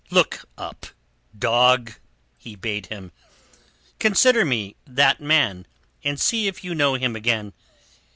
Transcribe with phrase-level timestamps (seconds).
[0.09, 0.87] "Look up,
[1.37, 1.93] dog,"
[2.39, 3.11] he bade him.
[3.99, 5.67] "Consider me that man,
[6.03, 7.53] and see if you know him again.